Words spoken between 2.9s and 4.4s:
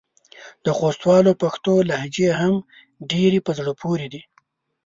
ډېرې په زړه پورې دي.